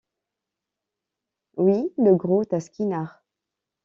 [1.57, 1.93] Oui!
[1.99, 3.23] le gros Taskinar!